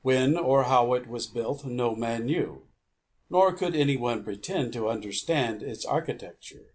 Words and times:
When 0.00 0.38
or 0.38 0.62
how 0.62 0.94
it 0.94 1.06
was 1.08 1.26
built, 1.26 1.66
no 1.66 1.94
man 1.94 2.24
knew; 2.24 2.62
nor 3.28 3.52
could 3.52 3.76
any 3.76 3.98
one 3.98 4.24
pretend 4.24 4.72
to 4.72 4.88
understand 4.88 5.62
its 5.62 5.84
architecture. 5.84 6.72